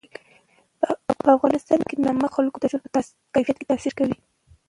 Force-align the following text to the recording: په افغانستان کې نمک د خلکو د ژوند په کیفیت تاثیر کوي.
په 1.23 1.29
افغانستان 1.35 1.79
کې 1.87 1.95
نمک 2.05 2.29
د 2.31 2.33
خلکو 2.35 2.57
د 2.59 2.65
ژوند 2.71 2.83
په 2.93 2.97
کیفیت 3.33 3.57
تاثیر 3.71 3.93
کوي. 3.99 4.17